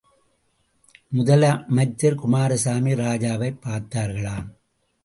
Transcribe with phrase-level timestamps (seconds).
[1.15, 4.47] முதலமைச்சர் குமாரசாமி ராஜாவைப்பார்த்தார்களாம்.